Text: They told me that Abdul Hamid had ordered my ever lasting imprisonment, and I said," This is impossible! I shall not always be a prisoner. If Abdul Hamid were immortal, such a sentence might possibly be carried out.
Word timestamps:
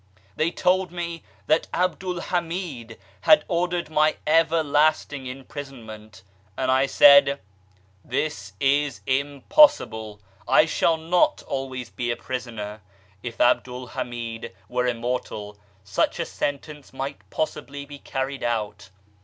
They 0.35 0.49
told 0.49 0.91
me 0.91 1.21
that 1.45 1.67
Abdul 1.75 2.21
Hamid 2.21 2.97
had 3.29 3.45
ordered 3.47 3.91
my 3.91 4.17
ever 4.25 4.63
lasting 4.63 5.27
imprisonment, 5.27 6.23
and 6.57 6.71
I 6.71 6.87
said," 6.87 7.39
This 8.03 8.53
is 8.59 9.01
impossible! 9.05 10.19
I 10.47 10.65
shall 10.65 10.97
not 10.97 11.43
always 11.43 11.91
be 11.91 12.09
a 12.09 12.15
prisoner. 12.17 12.81
If 13.21 13.39
Abdul 13.39 13.89
Hamid 13.89 14.55
were 14.67 14.87
immortal, 14.87 15.59
such 15.83 16.19
a 16.19 16.25
sentence 16.25 16.91
might 16.93 17.19
possibly 17.29 17.85
be 17.85 17.99
carried 17.99 18.41
out. 18.41 18.89